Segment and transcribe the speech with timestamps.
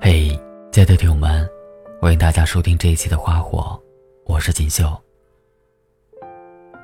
[0.00, 0.28] 嘿，
[0.72, 1.48] 亲爱的听友们，
[2.00, 3.58] 欢迎大家收听这一期的《花火》，
[4.24, 4.90] 我是锦绣。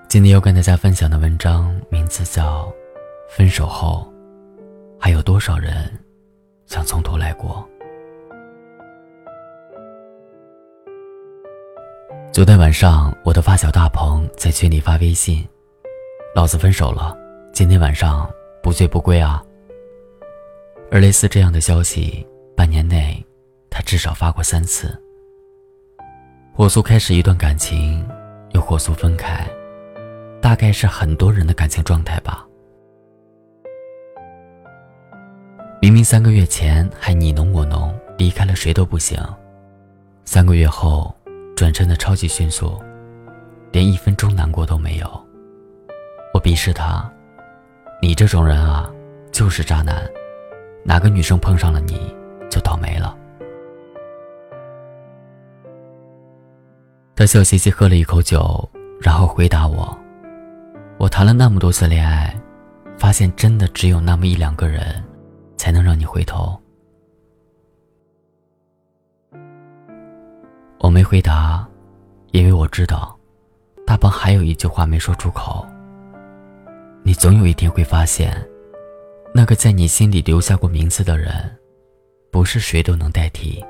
[0.09, 2.65] 今天要跟大家分享的文章名字叫
[3.29, 4.07] 《分手后，
[4.99, 5.91] 还有多少人
[6.67, 7.67] 想从头来过》。
[12.33, 15.43] 昨天晚上，我的发小大鹏在群里发微信
[16.37, 17.17] ：“老子分手了，
[17.51, 18.31] 今天晚上
[18.63, 19.43] 不醉不归啊！”
[20.91, 23.25] 而类似这样的消息，半年内
[23.71, 24.97] 他至少发过三次。
[26.53, 28.07] 火速开始一段感情，
[28.53, 29.47] 又火速分开，
[30.41, 32.47] 大概是很多人的感情状态吧。
[35.83, 39.19] 明明三个月前还你侬我侬，离开了谁都不行，
[40.25, 41.15] 三个月后。
[41.57, 42.79] 转身的超级迅速，
[43.73, 45.27] 连一分钟难过都没有。
[46.35, 47.11] 我鄙视他，
[48.03, 48.93] 你这种人啊，
[49.33, 50.07] 就是渣男。
[50.87, 52.15] 哪个女生碰上了你
[52.49, 53.17] 就倒霉了。
[57.17, 58.69] 他笑嘻嘻喝了一口酒，
[59.01, 59.99] 然后回答我
[60.97, 62.33] ：“我谈了那么多次恋爱，
[62.97, 65.03] 发现真的只有那么一两个人，
[65.57, 66.57] 才能让你回头。”
[70.79, 71.67] 我没回答，
[72.31, 73.19] 因为我知道，
[73.85, 75.67] 大鹏还有一句话没说出口。
[77.03, 78.33] 你总有一天会发现，
[79.37, 81.31] 那个在你心里留下过名字的人，
[82.31, 83.63] 不是谁都能代替。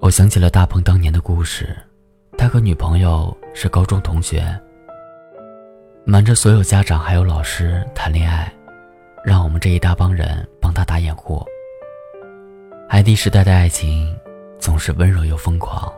[0.00, 1.76] 我想起了大鹏当年的故事，
[2.36, 4.44] 他和女朋友是高中同学，
[6.04, 8.52] 瞒着所有家长还有老师谈恋爱，
[9.24, 11.46] 让我们这一大帮人帮他打掩护。
[12.88, 14.12] 海底时代的爱情
[14.58, 15.94] 总是温柔又疯狂。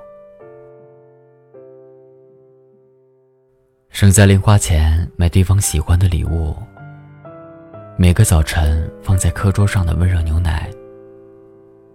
[3.96, 6.54] 省下零花钱买对方喜欢的礼物。
[7.96, 10.70] 每个早晨放在课桌上的温热牛奶。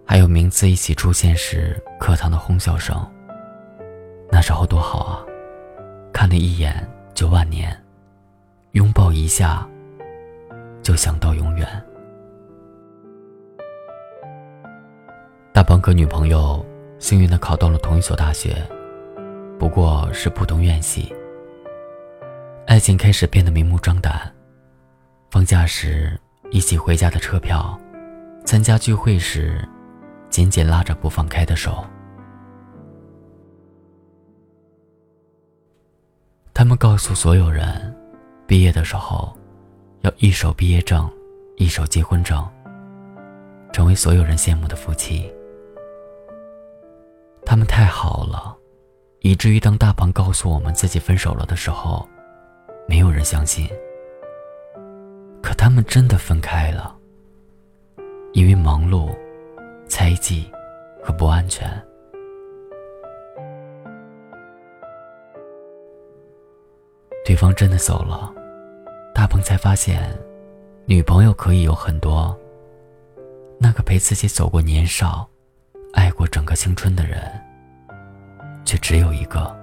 [0.04, 2.96] 还有名字一起出现时课堂的哄笑声。
[4.32, 5.22] 那时候多好啊，
[6.12, 6.74] 看了一眼
[7.14, 7.72] 就万年，
[8.72, 9.64] 拥抱一下
[10.82, 11.68] 就想到永远。
[15.52, 16.66] 大鹏和女朋友
[16.98, 18.60] 幸运的考到了同一所大学，
[19.56, 21.14] 不过是不同院系。
[22.72, 24.34] 爱情开始变得明目张胆，
[25.30, 26.18] 放假时
[26.50, 27.78] 一起回家的车票，
[28.46, 29.68] 参加聚会时
[30.30, 31.84] 紧紧拉着不放开的手。
[36.54, 37.94] 他们告诉所有人，
[38.46, 39.36] 毕业的时候
[40.00, 41.06] 要一手毕业证，
[41.58, 42.42] 一手结婚证，
[43.70, 45.30] 成为所有人羡慕的夫妻。
[47.44, 48.56] 他们太好了，
[49.20, 52.08] 以至于当大鹏告诉我们自己分手了的时候，
[52.86, 53.68] 没有人相信。
[55.42, 56.96] 可他们真的分开了，
[58.32, 59.10] 因为忙碌、
[59.86, 60.50] 猜忌
[61.02, 61.68] 和不安全。
[67.24, 68.32] 对方真的走了，
[69.14, 70.02] 大鹏才发现，
[70.86, 72.36] 女朋友可以有很多。
[73.58, 75.28] 那个陪自己走过年少。
[75.94, 77.20] 爱过整个青春的人，
[78.64, 79.61] 却只有一个。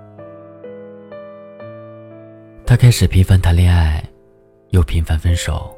[2.69, 3.99] 他开始频繁谈恋爱，
[4.69, 5.75] 又频繁分手，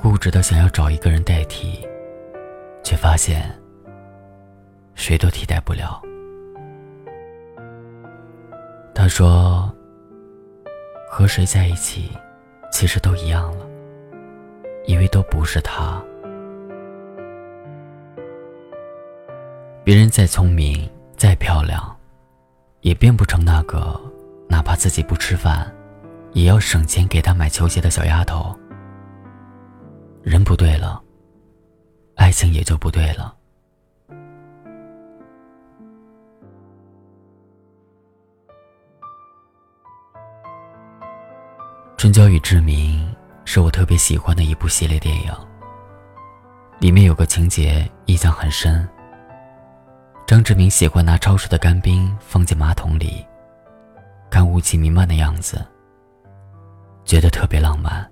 [0.00, 1.84] 固执的想要找一个人代替，
[2.84, 3.52] 却发现
[4.94, 6.00] 谁都替代不了。
[8.94, 9.74] 他说
[11.10, 12.12] ：“和谁在一起，
[12.70, 13.66] 其实都一样了，
[14.86, 16.00] 因为都不是他。”
[19.82, 21.84] 别人再聪明、再漂亮，
[22.82, 24.00] 也变不成那个
[24.52, 25.74] 哪怕自己不吃饭，
[26.34, 28.54] 也要省钱给他买球鞋的小丫头。
[30.22, 31.02] 人不对了，
[32.16, 33.34] 爱情也就不对了。
[41.96, 43.00] 《春娇与志明》
[43.46, 45.32] 是我特别喜欢的一部系列电影，
[46.78, 48.86] 里面有个情节印象很深。
[50.26, 53.26] 张志明喜欢拿超市的干冰放进马桶里，
[54.32, 55.62] 看雾气弥漫的样子，
[57.04, 58.10] 觉得特别浪漫。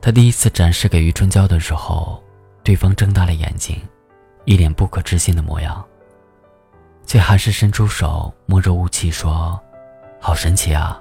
[0.00, 2.18] 他第一次展示给余春娇的时候，
[2.62, 3.78] 对方睁大了眼睛，
[4.46, 5.84] 一脸不可置信的模样，
[7.04, 9.60] 却还是伸出手摸着雾气说
[10.18, 10.98] ：“好神奇啊！”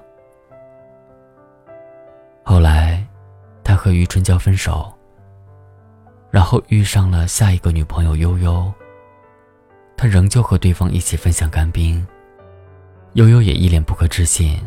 [2.43, 3.07] 后来，
[3.63, 4.93] 他和余春娇分手，
[6.29, 8.69] 然后遇上了下一个女朋友悠悠。
[9.95, 12.05] 他仍旧和对方一起分享干冰，
[13.13, 14.59] 悠悠也一脸不可置信。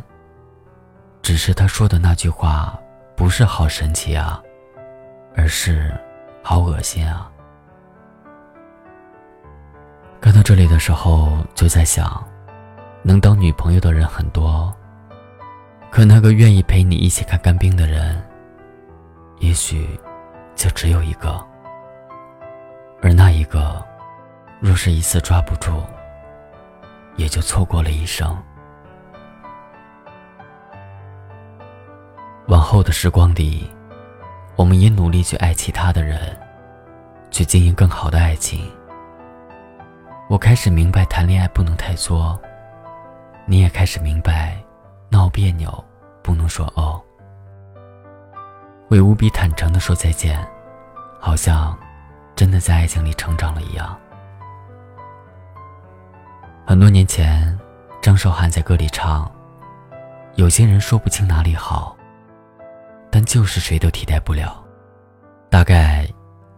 [1.23, 2.79] 只是他说的那句话
[3.17, 4.43] 不是好神奇啊，
[5.35, 5.91] 而是
[6.43, 7.31] 好恶心啊。
[10.21, 12.23] 看到这里的时候，就在想，
[13.03, 14.75] 能当女朋友的人很多，
[15.91, 18.23] 可那个愿意陪你一起看干冰的人，
[19.39, 19.89] 也许
[20.55, 21.43] 就只有一个。
[23.03, 23.83] 而那一个，
[24.61, 25.83] 若是一次抓不住，
[27.17, 28.37] 也就错过了一生。
[32.49, 33.71] 往后的时光里，
[34.57, 36.39] 我们也努力去爱其他的人，
[37.31, 38.71] 去经营更好的爱情。
[40.29, 42.39] 我开始明白，谈恋爱不能太作。
[43.47, 44.57] 你也开始明白，
[45.09, 45.85] 闹别扭
[46.23, 47.01] 不能说哦。
[48.89, 50.39] 会无比坦诚的说再见，
[51.19, 51.77] 好像
[52.37, 53.99] 真的在爱情里成长了一样。
[56.67, 57.57] 很多年前，
[58.01, 59.31] 张韶涵在歌里唱
[60.35, 61.95] ：“有些人说不清哪里好，
[63.11, 64.65] 但就是谁都替代不了。”
[65.51, 66.09] 大概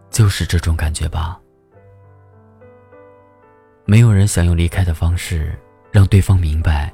[0.09, 1.39] 就是这种感觉吧。
[3.85, 5.59] 没有人想用离开的方式
[5.91, 6.91] 让对方明白，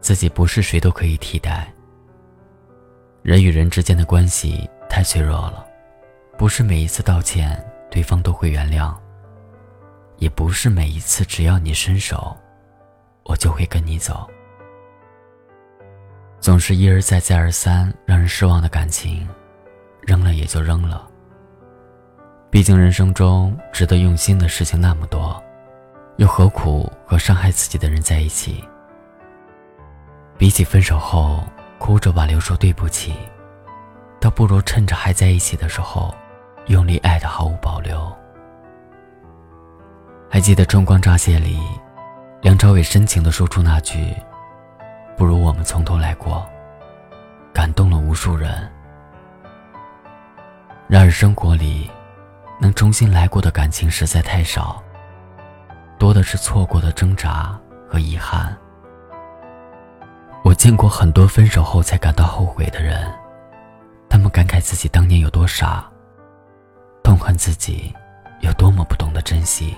[0.00, 1.66] 自己不是谁都可以替代。
[3.22, 5.66] 人与人之间的关系太脆弱了，
[6.36, 7.58] 不是每一次道歉
[7.90, 8.94] 对方都会原谅，
[10.18, 12.36] 也不是每一次只要你伸手，
[13.24, 14.28] 我就会跟你走。
[16.40, 19.28] 总是一而再再而三让人失望的感情，
[20.00, 21.06] 扔了也就扔了。
[22.50, 25.42] 毕竟人生中值得用心的事情那么多。
[26.16, 28.62] 又何苦和伤害自己的人在一起？
[30.36, 31.42] 比起分手后
[31.78, 33.14] 哭着挽留说对不起，
[34.20, 36.14] 倒不如趁着还在一起的时候，
[36.66, 38.14] 用力爱的毫无保留。
[40.28, 41.58] 还记得《春光乍泄》里，
[42.42, 44.16] 梁朝伟深情的说出那句
[45.14, 46.48] ：“不如我们从头来过”，
[47.52, 48.66] 感动了无数人。
[50.88, 51.90] 然而生活里，
[52.58, 54.82] 能重新来过的感情实在太少。
[55.98, 57.54] 多的是错过的挣扎
[57.86, 58.56] 和遗憾。
[60.42, 63.06] 我见过很多分手后才感到后悔的人，
[64.08, 65.84] 他们感慨自己当年有多傻，
[67.04, 67.94] 痛恨自己
[68.40, 69.76] 有多么不懂得珍惜，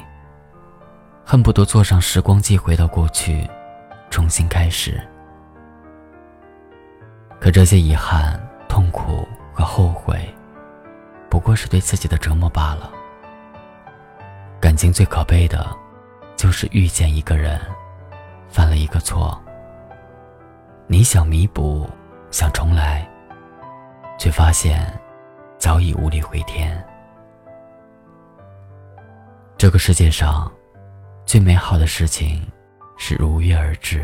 [1.25, 3.49] 恨不得坐上时光机回到过去，
[4.11, 5.01] 重新开始。
[7.41, 10.23] 可这些遗憾、痛苦和后悔，
[11.29, 12.91] 不过是对自己的折磨罢了。
[14.61, 15.67] 感情最可悲的。
[16.35, 17.61] 就是遇见一个人，
[18.49, 19.41] 犯了一个错。
[20.89, 21.89] 你想弥补，
[22.33, 23.09] 想重来，
[24.19, 24.93] 却发现
[25.57, 26.85] 早已无力回天。
[29.57, 30.51] 这个世界上，
[31.33, 32.47] 最美好的事情
[32.99, 34.01] 是如约而至；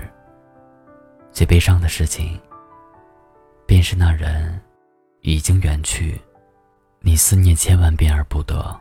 [1.30, 2.40] 最悲伤的事情，
[3.66, 4.58] 便是那人
[5.20, 6.18] 已经远去，
[7.00, 8.74] 你思念千万遍而不得。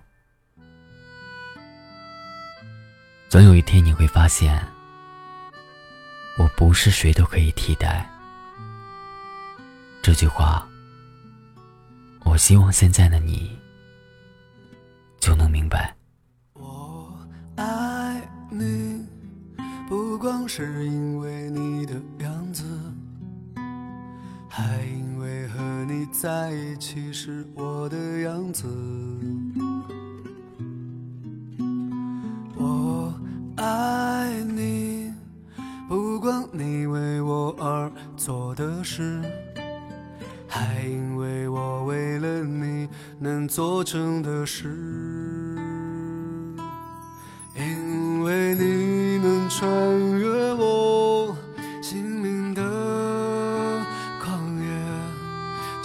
[3.27, 4.65] 总有一天你会发现，
[6.37, 8.09] 我不是谁都可以替代。
[10.01, 10.65] 这句话，
[12.23, 13.59] 我希望现在的你
[15.19, 15.96] 就能明白。
[18.57, 19.05] 你，
[19.87, 22.63] 不光是因为你的样子，
[24.49, 28.65] 还因为和你在一起是我的样子。
[32.55, 33.13] 我
[33.57, 35.13] 爱你，
[35.87, 39.21] 不光你为我而做的事，
[40.47, 44.67] 还因为我为了你能做成的事，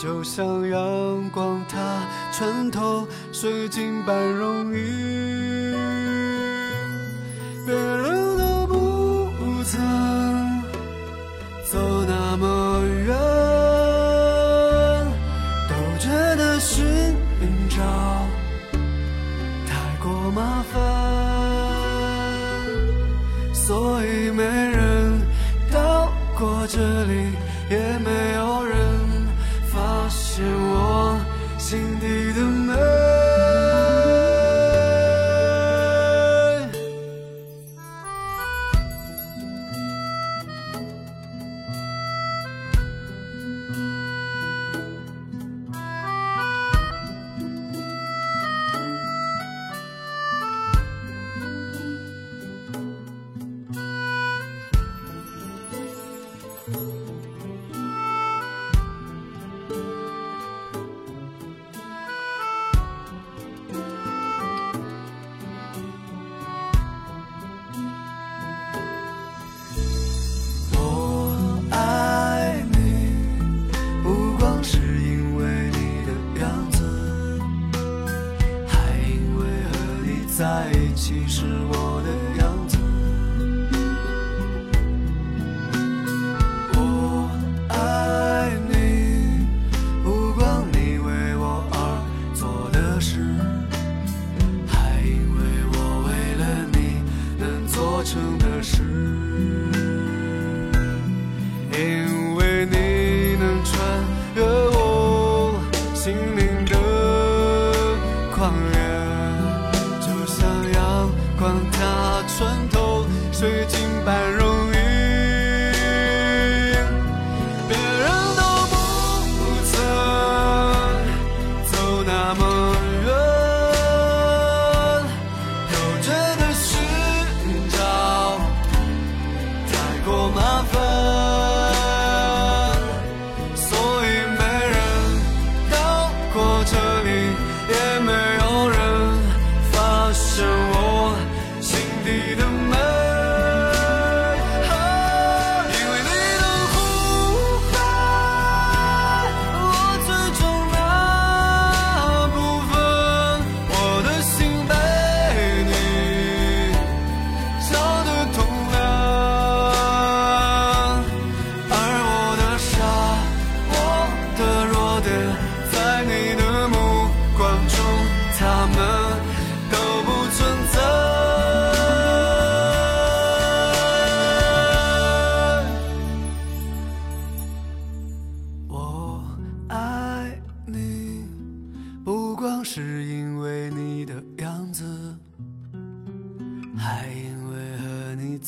[0.03, 1.79] 就像阳光它
[2.33, 5.72] 穿透水晶般容易，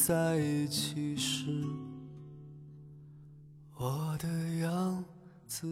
[0.06, 1.46] 在一起时
[3.75, 4.28] 我的
[4.61, 5.02] 样
[5.46, 5.66] 子。